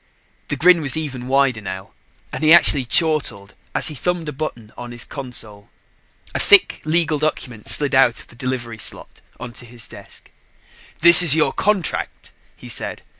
[0.47, 1.91] The grin was even wider now
[2.33, 5.69] and he actually chortled as he thumbed a button on his console.
[6.33, 10.31] A thick legal document slid out of the delivery slot onto his desk.
[11.01, 13.03] "This is your contract," he said.